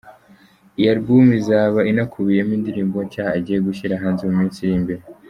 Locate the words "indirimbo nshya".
2.57-3.25